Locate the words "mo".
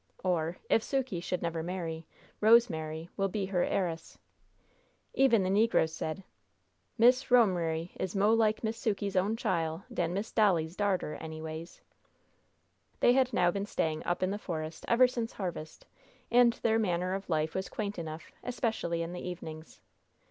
8.15-8.33